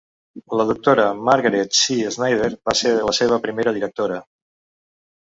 La 0.59 0.63
dra. 0.69 1.03
Margaret 1.27 1.77
C. 1.79 1.97
Snyder 2.15 2.47
va 2.71 2.75
ser 2.79 2.95
la 3.09 3.13
seva 3.19 3.39
primera 3.45 3.75
directora. 3.77 4.19